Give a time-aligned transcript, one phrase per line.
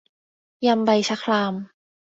[0.67, 1.53] ยำใบชะคราม